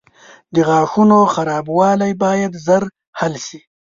•د 0.53 0.55
غاښونو 0.67 1.19
خرابوالی 1.33 2.13
باید 2.23 2.53
ژر 2.65 2.83
حل 3.19 3.33
شي. 3.47 3.59